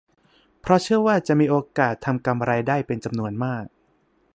[0.61, 3.65] เพราะเชื่อว่าจะมีโอกาสทำกำไรได้เป็นจำนวนมาก